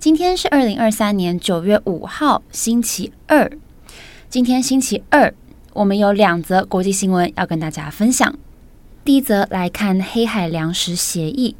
[0.00, 3.52] 今天是二零二三年九月五号，星期二。
[4.30, 5.34] 今天星期二，
[5.74, 8.34] 我们有两则国际新闻要跟大家分享。
[9.04, 11.54] 第一则来看黑海粮食协议。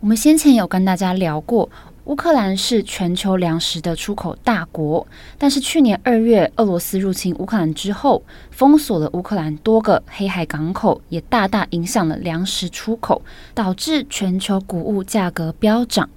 [0.00, 1.70] 我们先前有跟大家聊过，
[2.04, 5.06] 乌克兰是全球粮食的出口大国，
[5.38, 13.22] 但是去年二月俄罗斯入侵乌克兰之后，封锁了乌克兰多个黑海港口，也大大影响了粮食出口，
[13.54, 16.10] 导致全球谷物价格飙涨。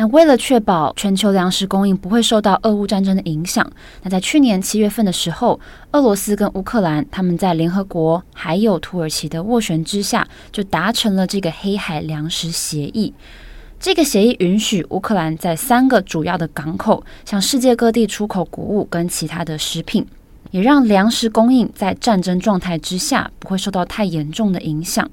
[0.00, 3.68] 那为了确保全球粮食供应不会受到俄乌战争的影响，
[4.04, 5.58] 那在去年七月份的时候，
[5.90, 13.12] 俄罗斯跟乌克兰他们在联合国还有土耳其的斡旋之下，就达成了这个黑海粮食协议。
[13.80, 20.06] 这个协议允许乌克兰在三个主要的港口向世界各地出口谷物跟其他的食品，
[20.52, 25.10] 也让粮食供应在战争状态之下不会受到太严重的影响。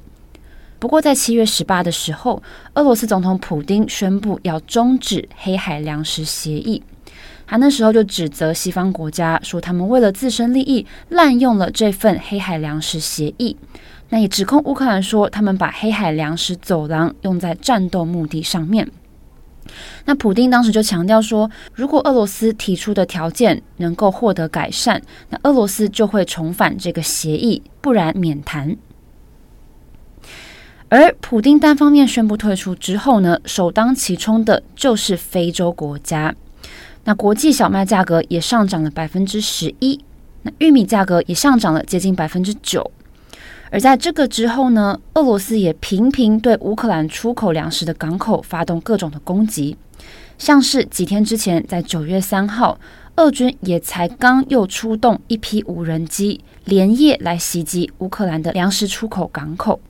[0.77, 2.41] 不过，在七月十八的时候，
[2.73, 6.83] 俄罗斯总统普丁宣布要终止黑海粮食协议。
[7.47, 13.55] 他那时候就指责西方国家说，他们为了自身利益滥用了这份黑海粮食协议。
[14.09, 18.87] 那也指控乌克兰说，他们把黑海粮食走廊用在战斗目的上面。
[20.05, 28.75] 那普丁当时就强调说，如果俄罗斯提出的条件能够获得改善，那俄罗斯就会重返这个协议，不然免谈。
[30.97, 36.33] 而普丁单方面宣布退出之后呢，首当其冲的就是非洲国家。
[37.03, 39.99] 那国际小麦价格也上涨了百分之十一，
[40.43, 42.89] 那玉米价格也上涨了接近百分之九。
[43.71, 49.75] 而在这个之后呢，俄罗斯也频频对乌克兰出口粮食的港口发动各种的攻击，
[50.38, 52.79] 像是几天之前，在九月三号，
[53.17, 59.81] 俄军也才刚又出动一批无人机，连夜来袭击乌克兰的粮食出口港口。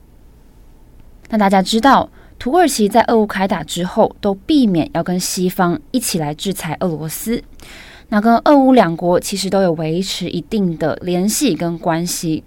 [1.28, 7.42] 那大家知道，土耳其在俄乌开打之后，都避免要跟西方一起来制裁俄罗斯。
[8.08, 12.44] 那跟俄乌两国其实都有维持一定的联系跟关系。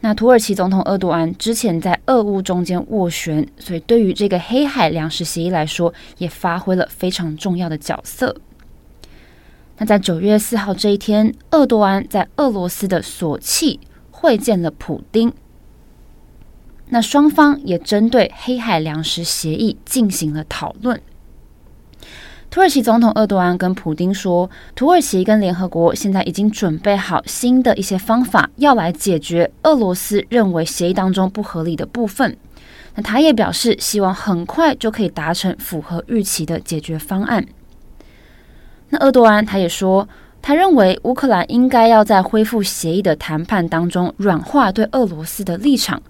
[0.00, 8.34] 那土耳其总统厄多安之前在俄乌中间斡旋，所以对于这个黑海粮食协议来说，也发挥了非常重要的角色。
[9.76, 13.78] 那在九月四号这一天，厄多安在俄罗斯的索契
[14.10, 15.32] 会见了普丁。
[16.94, 21.00] 那双方也针对黑海粮食协议进行了讨论。
[22.50, 32.36] 土耳其总统厄多安跟普丁说，土耳其跟联合国现在已经准备好新的一些方法，要来解决俄罗斯认为协议当中不合理的部分。
[32.94, 37.46] 那他也表示，希望很快就可以达成符合预期的解决方案。
[38.90, 40.06] 那厄多安他也说，
[40.42, 46.02] 他认为乌克兰应该要在恢复协议的谈判当中软化对俄罗斯的立场。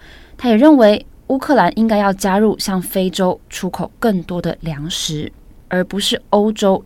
[0.42, 5.30] 他也认为乌克兰应该要加入向非洲出口更多的粮食，
[5.68, 6.84] 而不是欧洲。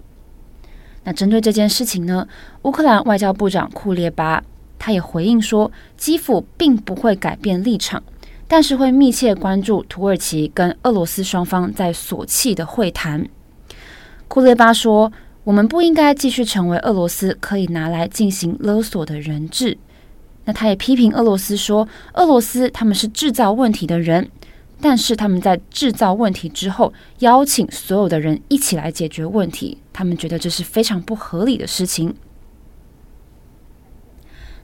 [1.05, 2.29] 那针对这件事情呢，
[2.65, 4.45] 乌克兰外交部长库列巴
[4.79, 8.03] 他也回应说，基辅并不会改变立场，
[8.47, 13.27] 但是会密切关注土耳其跟俄罗斯双方在索契的会谈。
[14.29, 15.11] 库列巴说，
[15.45, 19.79] 我们不应该继续成为俄罗斯可以拿来进行勒索的人质。
[20.47, 24.31] 那他也批评俄罗斯说，俄罗斯他们是制造问题的人，
[24.81, 32.15] 但是他们在制造问题之后，邀请所有的人一起来解决问题，他们觉得这是非常不合理的事情。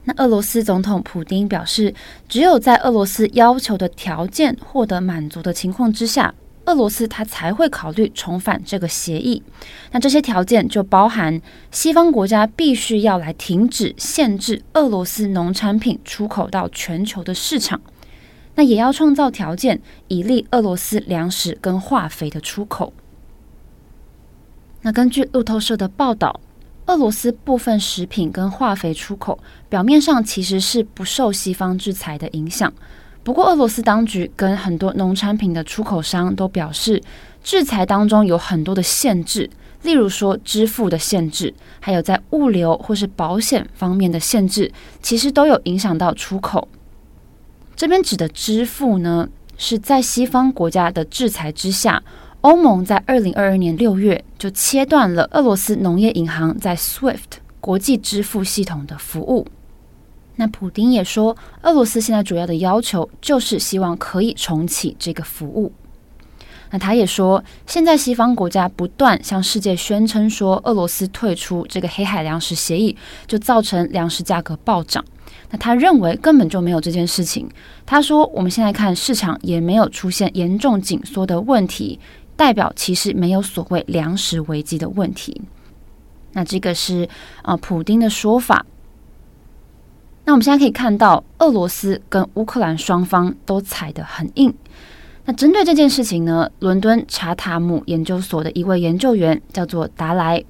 [0.05, 1.93] 那俄罗斯总统普丁表示，
[2.27, 6.33] 只有在俄罗斯要求的条件获得满足的情况之下，
[6.65, 9.43] 俄罗斯他才会考虑重返这个协议，
[9.91, 11.41] 那这些条件就包含
[11.71, 17.81] 西方国家必须要来停止限制俄罗斯农产品出口到全球的市场，
[18.55, 22.93] 那也要创造条件以利俄罗斯粮食跟化肥的出口。
[24.81, 26.39] 那根据路透社的报道，
[26.85, 32.71] 俄罗斯部分食品跟化肥出口表面上其实是不受西方制裁的影响。
[33.23, 37.01] 不过，俄罗斯当局跟很多农产品的出口商都表示，
[37.41, 39.49] 制裁当中有很多的限制，
[39.83, 44.69] 例如说支付的限制，还有在物流或是保险方面的限制，
[45.01, 46.67] 其实都有影响到出口。
[47.77, 52.03] 这边指的支付呢，是在西方国家的制裁之下，
[52.41, 59.47] 欧盟在二零二二年六月就切断了俄罗斯农业银行在 SWIFT 国际支付系统的服务。
[60.35, 65.71] 那普丁也说，俄罗斯现在主要的要求就是希望可以重启这个服务。
[66.71, 72.97] 那他也说，现在西方国家不断向世界宣称说，俄罗斯退出这个黑海粮食协议
[73.27, 75.05] 就造成粮食价格暴涨。
[75.51, 77.47] 那他认为根本就没有这件事情。
[77.85, 81.99] 他说，我们现在看市场也没有出现严重紧缩的问题，
[82.35, 85.43] 代表其实没有所谓粮食危机的问题。
[86.31, 87.07] 那这个是
[87.43, 88.65] 啊，普丁的说法。
[90.25, 94.53] 那我们现在可以看到，俄罗斯跟乌克兰双方都踩得很硬。
[95.25, 100.43] 那针对这件事情呢，伦敦查塔姆研究所的一位研究员叫做达莱，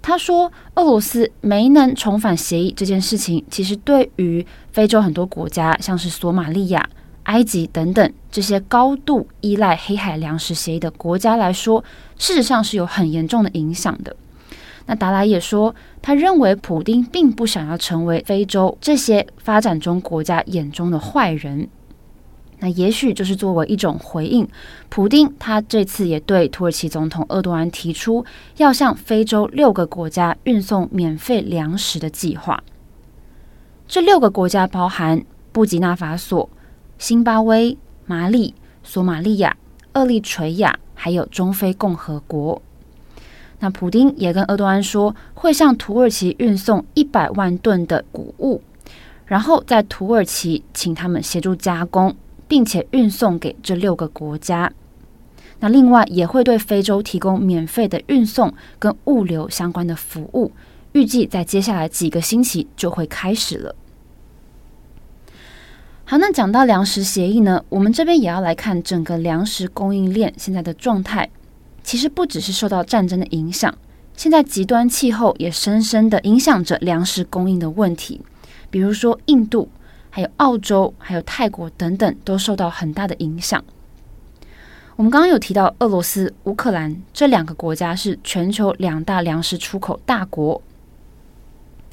[0.00, 6.88] 他说，俄罗斯没能重返协议这件事情，其实对于非洲很多国家，像是索马利亚、
[7.24, 11.84] 埃及等等这些高度依赖黑海粮食协议的国家来说，
[12.18, 14.16] 事实上是有很严重的影响的。
[14.86, 21.68] 那达莱也说，他认为普丁并不想要成为非洲这些发展中国家眼中的坏人。
[22.58, 24.48] 那也许就是作为一种回应，
[24.88, 28.24] 普丁他这次也对土耳其总统厄多安提出
[28.56, 32.62] 要向非洲六个国家运送免费粮食的计划。
[33.88, 36.48] 这六个国家包含布吉纳法索、
[36.98, 37.76] 辛巴威、
[38.06, 39.56] 马里、索马利亚、
[39.94, 42.62] 厄立垂亚，还有中非共和国。
[43.64, 48.60] 那普丁也跟厄多安说，会向土耳其运送一百万吨的谷物，
[49.24, 52.12] 然后在土耳其请他们协助加工，
[52.48, 54.72] 并且运送给这六个国家。
[55.60, 60.50] 那另外也会对非洲提供免费的运送跟物流相关的服务，
[60.90, 63.76] 预计在接下来几个星期就会开始了。
[66.02, 71.30] 好，那讲到粮食协议呢，我们这边也要来看整个粮食供应链现在的状态。
[71.82, 73.74] 其实不只是受到战争的影响，
[74.16, 78.20] 现在极端气候也深深的影响着粮食供应的问题。
[78.70, 79.68] 比如说印度、
[80.10, 83.62] 还有澳洲、还有泰国等等，都受到很大的影响。
[84.96, 90.60] 我们刚刚有提到俄罗斯、乌克兰这两个国家是全球两大粮食出口大国。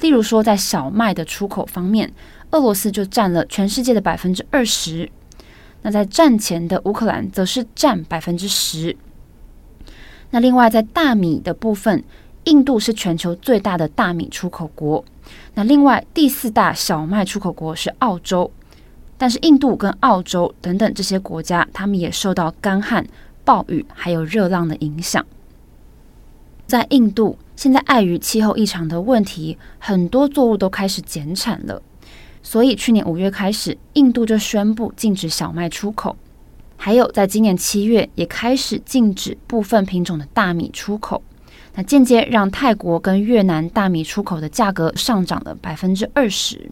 [0.00, 2.12] 例如说，在小麦的出口方面，
[2.52, 5.10] 俄罗斯就占了全世界的百分之二十。
[5.82, 8.96] 那在战前的乌克兰，则是占百分之十。
[10.30, 12.04] 那另外，在大米的部分，
[12.44, 15.04] 印度是全球最大的大米出口国。
[15.54, 18.50] 那另外第四大小麦出口国是澳洲，
[19.18, 23.06] 但是印度跟澳洲等等这些国家，他们也受到干旱、
[23.44, 25.24] 暴雨还有热浪的影响。
[26.66, 31.82] 在印度，现在碍于气候异常的问题，很多作物都开始减产了，
[32.42, 36.16] 所以去年五月开始，印度就宣布禁止小麦出口。
[36.82, 41.22] 还有，在今年七月也开始禁止部分品种的大米出口，
[41.74, 46.70] 那间接让泰国跟越南大米出口的价格上涨了百分之二十。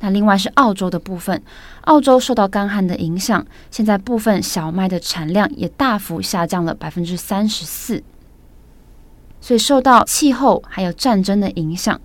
[0.00, 1.40] 那另外是澳洲的部分，
[1.82, 8.02] 澳洲受到干旱的影响，现在部分小麦的产量也大幅下降了百分之三十四。
[9.40, 12.00] 所以受到气候还有战争的影响。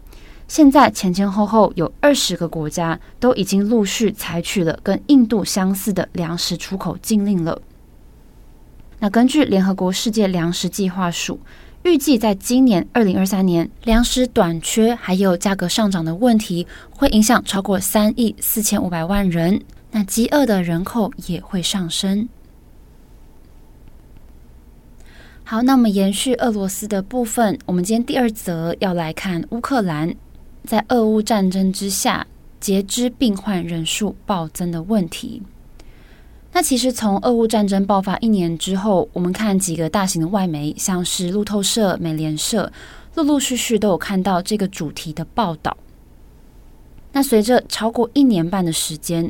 [0.47, 7.59] 现在前前后后有二十个国家都已经陆续采取了跟印度相似的粮食出口禁令了。
[8.99, 11.39] 那根据联合国世界粮食计划署，
[11.83, 19.59] 预计在今年二零二三年，粮食短缺还有价格上涨的问题会影响超过三亿四千五百万人，
[19.91, 22.29] 那饥饿的人口也会上升。
[25.43, 30.15] 好，那么延续俄罗斯的部分，我们今天第二则要来看乌克兰。
[30.65, 32.25] 在俄乌战争之下，
[32.59, 35.41] 截肢病患人数暴增的问题。
[36.51, 42.71] 那其实从俄乌战争爆发一年之后，我们看几个大型的外媒，像是路透社、美联社，
[43.15, 45.75] 陆陆续续都有看到这个主题的报道。
[47.11, 49.29] 那随着超过一年半的时间，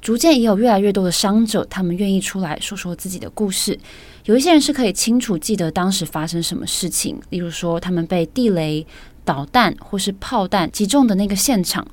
[0.00, 3.78] 逐渐也有越来越多的伤者，他们愿意出来说说自己的故事。
[4.24, 8.86] 有一些人是可以清楚记得当时发生什么事情，例如说他们被地雷。
[9.24, 11.86] 导弹或是炮弹击中的那个现场，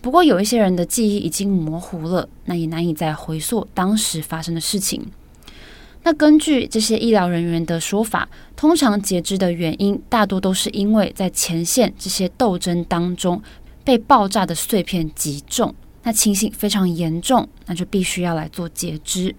[0.00, 5.04] 不过有一些人的记忆已经模糊了，那也难以再回溯当时发生的事情。
[6.04, 13.42] 那根据这些医疗人员的说法，通常截肢的原因大多都是因为在前线这些斗争当中
[13.84, 19.34] 被爆炸的碎片击中，那情形非常严重，那就必须要来做截肢。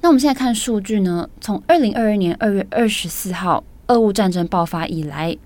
[0.00, 5.36] 那我们现在看数据呢，从二零二二年二月二十四号俄乌战争爆发以来。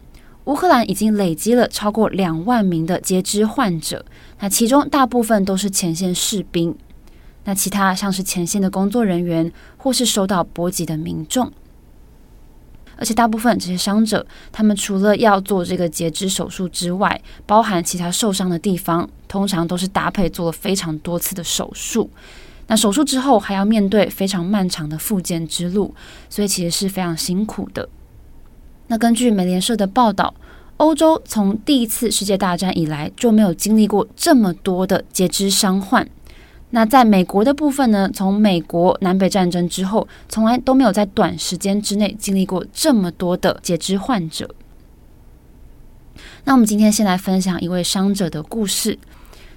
[0.45, 4.05] 乌克兰已经累积了超过两万名的截肢患者，
[4.41, 6.77] 那其中大部分都是前线士兵，
[7.45, 11.51] 那其他像是前线的工作人员或是受到波及的民众。
[12.97, 22.09] 而且大部分这些伤者，他们除了要做这个截肢手术之外，包含其他受伤的地方，通常都是搭配做了非常多次的手术。
[22.69, 25.95] 那手术之后还要面对非常漫长的复健之路，
[26.31, 27.89] 所以其实是非常辛苦的。
[28.87, 30.35] 那根据美联社的报道，
[30.77, 36.07] 欧洲从第一次世界大战以来就没有经历过这么多的截肢伤患。
[36.71, 44.53] 那在美国的部分呢，从美国南北战争之后，从来都没有在短时间之内经历过这么多的截肢患者。
[46.45, 48.99] 那我们今天先来分享一位伤者的故事。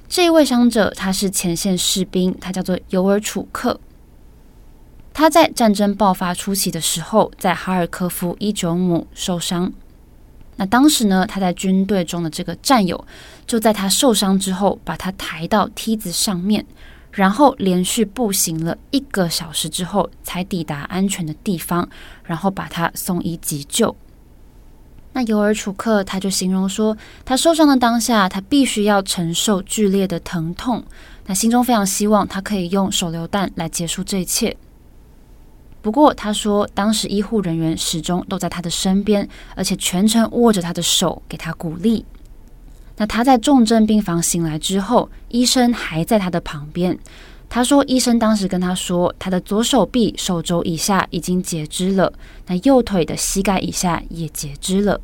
[0.07, 3.79] 这一位伤者他是前线士兵，他叫做尤尔楚克。
[5.17, 9.73] 他在战争爆发初期的时候，在哈尔科夫伊久姆受伤。
[10.57, 13.03] 那当时呢，他在军队中的这个战友，
[13.47, 16.63] 就在他受伤之后，把他抬到梯子上面。
[17.09, 21.89] 然后连续步行了一个小时之后，才抵达安全的地方，
[22.23, 23.95] 然后把他送医急救。
[25.13, 26.95] 那尤尔楚克他就形容说，
[27.25, 30.83] 他受伤的当下，他必须要承受剧烈的疼痛，
[31.25, 34.55] 那心中非常希望他可以用手榴弹来结束这一切。
[35.87, 39.25] 不过他说，当时医护人员始终都在他的身边，
[39.55, 42.03] 而且全程握着他的手，给他鼓励。
[42.97, 46.99] 那他在重症病房醒来之后，医生还在他的旁边。
[47.47, 52.11] 他说，医生当时跟他说，他的左手臂手肘以下已经截肢了，
[52.47, 54.99] 那右腿的膝盖以下也截肢了。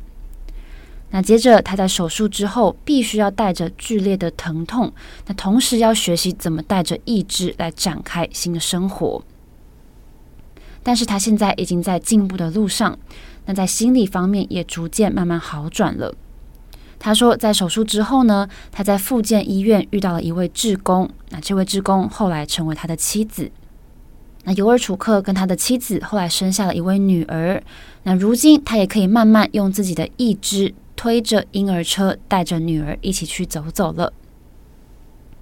[1.12, 4.92] 那接着他在手术之后，必须要带着剧烈的疼痛，
[5.26, 9.24] 那同时要学习怎么带着意志来展开新的生活。
[10.84, 12.96] 但是他现在已经在进步的路上，
[13.46, 16.14] 那在心理方面也逐渐慢慢好转了。
[17.00, 23.50] 他说，在手术之后呢，他在复健医院遇到了一位志工，那这位志工后来成为他的妻子。
[24.44, 27.62] 那尤尔楚克跟他的妻子后来生下了一位女儿。
[28.02, 34.12] 那如今他也可以慢慢用自己的一只推着婴儿车，带着女儿一起去走走了。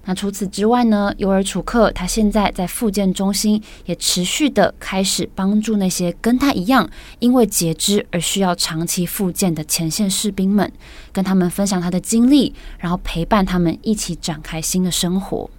[0.05, 10.69] 那除此之外呢，尤尔楚克他现在在复健中心也持续的开始帮助那些跟他一样因为截肢而需要长期复健的前线士兵们，
[11.13, 15.49] 跟他们分享他的经历，然后陪伴他们一起展开新的生活。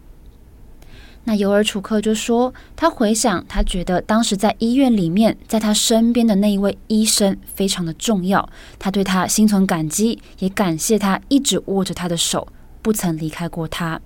[1.24, 8.46] 那尤尔楚克就说，他回想，他觉得当时在医院里面，在他身边的那一位医生非常的重要，
[8.78, 12.46] 他对他心存感激，也感谢他一直握着他的手，
[12.82, 13.98] 不曾离开过他。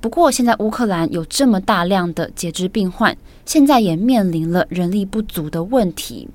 [0.00, 3.14] 不过，现在乌克兰有这么大量的截肢病患，
[3.44, 6.28] 现在也面临了人力不足的问题。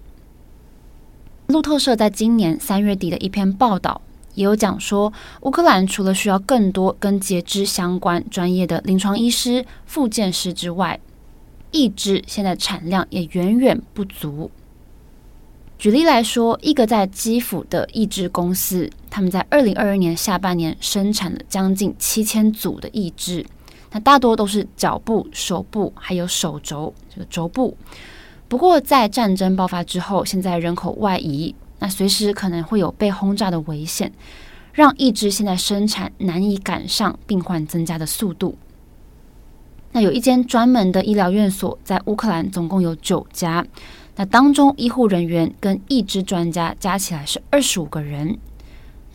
[1.48, 4.02] 路透社在今年三月底的一篇报道
[4.36, 11.00] 也有讲说，乌克兰除了需要更多跟截肢相关专业的临床医师、复健师之外，
[11.72, 14.52] 义肢现在产量也远远不足。
[15.80, 23.46] 举例来说，一个在基辅的义肢公司，他们在二零二二年下半年生产了将近七千组的义肢。
[23.96, 27.78] 那大多都是脚部、手部，还有手肘这个肘部。
[28.50, 34.12] 不过，在战争爆发之后，现在人口外移，那随时可能会有被轰炸的危险，
[34.74, 38.58] 让义肢现在生产难以赶上病患增加的速度。
[39.94, 43.66] 那有一间专门的医疗院所在乌克兰，总共有九家，
[44.18, 48.38] 那当中医护人员跟义肢专家加起来是二十五个人。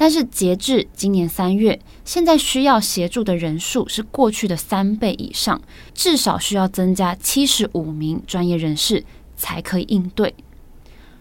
[0.00, 5.61] 但是截至今年三月，现在需要协助的人数是过去的三倍以上，
[5.92, 9.04] 至少需要增加七十五名专业人士
[9.37, 10.35] 才可以应对。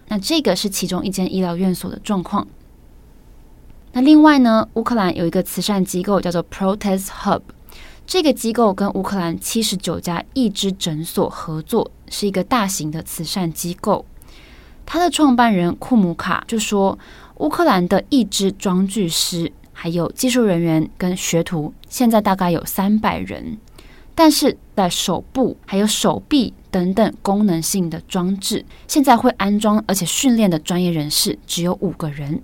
[0.07, 2.47] 那这个是其中一间医疗院所的状况。
[3.91, 7.41] 那另外呢，乌克兰有一个慈善机构叫做 Protest Hub，
[8.07, 14.05] 这个机构跟乌克兰七十九家义肢诊所合作，是一个大型的慈善机构。
[14.85, 16.97] 他的创办人库姆卡就说。
[17.39, 23.57] 乌克兰的一支装具师，还有技术人员跟学徒，现在大概有三百人，
[24.13, 32.41] 但是在手部还有手臂等等功能性的装置，现在会安装而且训练的专业人士只有五个人。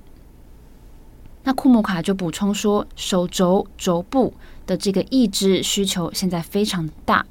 [1.43, 4.33] 那库姆卡就补充说，手肘、肘部
[4.65, 7.25] 的这个义肢需求现在非常大，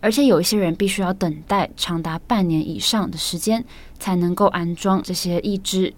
[0.00, 3.64] 而且有一些人必须要等待长达半年以上的时间，
[3.98, 5.94] 才能够安装这些义肢。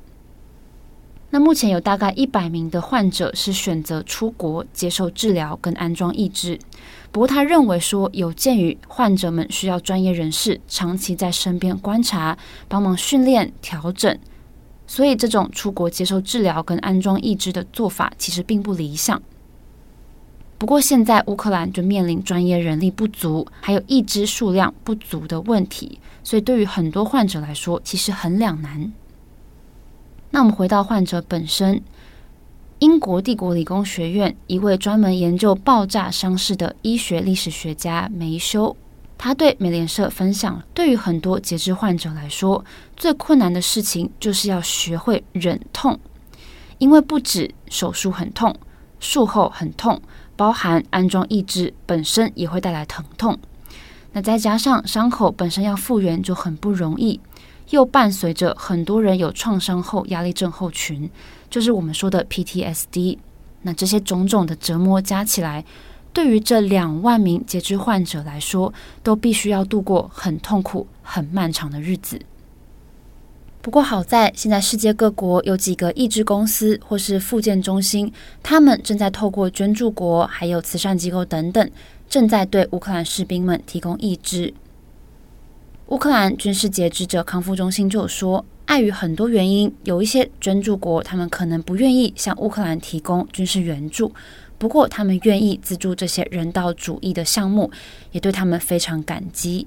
[1.33, 6.59] 那目前有大概一百名的患者是选择出国接受治疗跟安装义肢，
[7.13, 14.19] 不过他认为说，有鉴于患者们需要专业人士长期在身边观察、帮忙训练、调整，
[14.89, 19.23] 所以这种出国接受治疗跟安装义肢的做法其实并不理想。
[20.59, 28.93] 不过现在乌克兰就面临专业人力不足，还有义肢数量不足的问题，所以对于很多患者来说，其实很两难。
[30.31, 31.83] 那我们回到患者本身，
[32.79, 38.77] 英国帝国理工学院一位专门研究爆炸伤势的医学历史学家梅修，
[39.19, 42.65] 他对美联社分享，对于很多截肢患者来说，
[42.97, 45.99] 最困难的事情就是要学会忍痛，
[46.79, 48.55] 因为不止手术很痛，
[48.99, 50.01] 术后很痛。
[50.37, 53.39] 包含安装义肢本身也会带来疼痛，
[54.13, 57.21] 那再加上伤口本身要复原就很不容易，
[57.71, 61.11] 又伴随着很多人有创伤后压力症候群，
[61.49, 63.19] 就是我们说的 PTSD。
[63.62, 65.65] 那这些种种的折磨加起来，
[66.12, 68.73] 对于这两万名截肢患者来说，
[69.03, 72.21] 都必须要度过很痛苦、很漫长的日子。
[73.62, 78.11] 不过好在，现在世界各国有几个义肢公司或是复健中心，
[78.43, 81.71] 他们正在透过捐助国、还有慈善机构等等，
[82.09, 84.55] 正在对乌克兰士兵们提供义肢。
[85.91, 94.13] 乌克兰军事截肢者康复中心就说，碍于很多原因，有一些捐助国他们可能不愿意向乌克兰提供军事援助，
[94.57, 97.73] 不过他们愿意资助这些人道主义的项目，
[98.13, 99.67] 也对他们非常感激。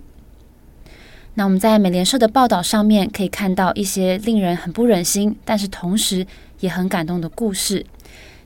[1.33, 6.25] 那我们在美联社的报道上面可以看到一些令人很不忍心，但是同时
[6.61, 7.85] 也很感动的故事，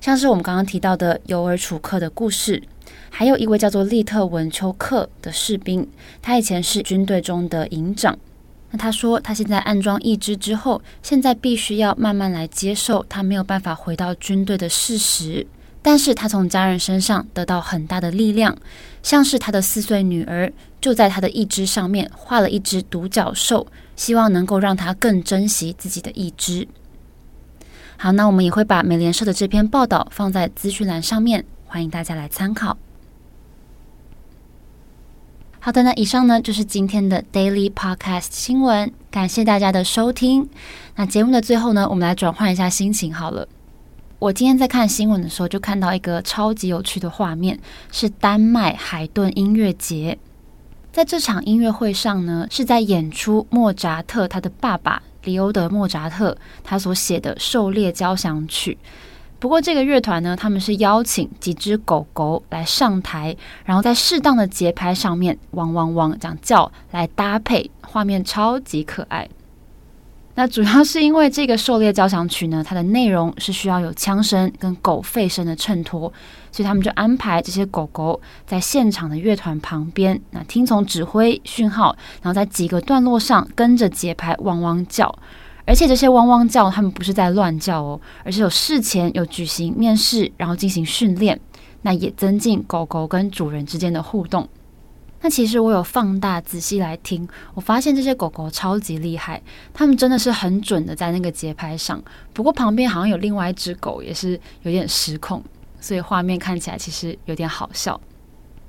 [0.02, 2.64] 像是我们刚刚提到的尤尔楚克的故事，
[3.10, 5.88] 还有一位叫做利特文丘克的士兵，
[6.22, 8.18] 他以前是军队中的营长。
[8.72, 15.48] 那他说他现在安装义肢之后，现在必须要慢慢来接受他没有办法回到军队的事实。
[15.82, 18.58] 但是他从家人身上得到很大的力量，
[19.02, 20.52] 像是他的四岁女儿
[20.82, 23.66] 就在他的义肢上面画了一只独角兽，
[23.96, 26.68] 希望能够让他更珍惜自己的义肢。
[27.96, 32.78] 好，那我们也会把美联社的这篇报道放在资讯栏上面，欢迎大家来参考。
[35.60, 40.50] 好的，那以上呢就是今天的 Daily Podcast 新闻，感谢大家的收听。
[40.96, 43.48] 那节目的最后呢，我们来转换一下心情好了。
[44.20, 47.60] 我今天在看新闻的时候，就看到一个超级有趣的画面，
[47.92, 50.18] 是丹麦海顿音乐节。
[50.94, 58.78] 在这场音乐会上呢，是在演出莫扎特他的爸爸李欧德莫扎特他所写的《狩猎交响曲》。
[59.40, 69.30] 不过这个乐团呢，他们是邀请几只狗狗来上台，然后在适当的节拍上面汪汪汪这样叫来搭配，画面超级可爱。
[70.34, 76.02] 那主要是因为这个狩猎交响曲呢，它的内容是需要有枪声跟狗吠声的衬托，
[76.52, 85.12] 所以他们就安排这些狗狗在现场的乐团旁边，那听从指挥讯号，然后在几个段落上跟着节拍汪汪叫，
[85.68, 91.38] 而且这些汪汪叫，他们不是在乱叫哦，而是有事前有举行面试，然后进行训练，
[91.82, 94.48] 那也增进狗狗跟主人之间的互动。
[95.20, 99.42] 那其实我有放大仔细来听，我发现这些狗狗超级厉害，
[99.74, 102.02] 它们真的是很准的在那个节拍上。
[102.34, 105.44] 不过旁边好像有另外一只狗也是有点失控，
[105.82, 108.00] 所以画面看起来其实有点好笑。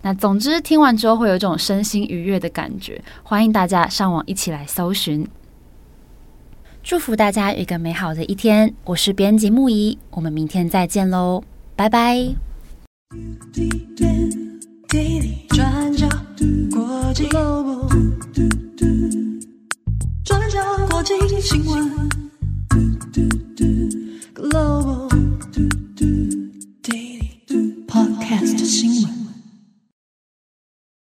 [0.02, 5.24] 那总之听完之后会有一种身心愉悦的感觉，欢迎大家上网一起来搜寻。
[6.88, 8.72] 祝福大家有一个美好的一天。
[8.85, 11.44] 我是编辑木仪，我们明天再见喽，
[11.77, 12.16] 拜拜。
[20.90, 22.09] 国际新闻。